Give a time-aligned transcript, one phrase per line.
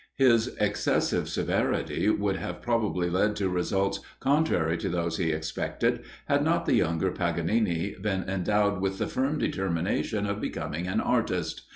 [0.15, 6.43] His excessive severity would have probably led to results contrary to those he expected, had
[6.43, 11.67] not the younger Paganini been endowed with the firm determination of becoming an artist.